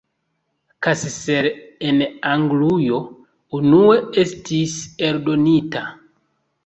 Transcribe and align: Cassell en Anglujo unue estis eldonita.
Cassell 0.85 1.49
en 1.89 2.01
Anglujo 2.31 3.01
unue 3.59 4.01
estis 4.25 4.75
eldonita. 5.11 5.85